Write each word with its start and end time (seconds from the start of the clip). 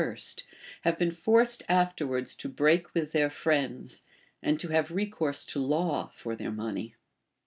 71 0.01 0.15
first, 0.15 0.43
have 0.81 0.97
been 0.97 1.11
forced 1.11 1.63
afterwards 1.69 2.33
to 2.33 2.49
break 2.49 2.91
with 2.95 3.11
their 3.11 3.29
friends, 3.29 4.01
and 4.41 4.59
to 4.59 4.69
have 4.69 4.89
recourse 4.89 5.45
to 5.45 5.59
hiw 5.59 6.11
for 6.11 6.35
their 6.35 6.49
moncv. 6.51 6.93